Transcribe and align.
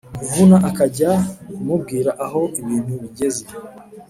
kavuna 0.19 0.57
akajya 0.69 1.11
kumubwira 1.53 2.11
aho 2.25 2.41
ibintu 2.61 2.93
bigeze 3.01 3.43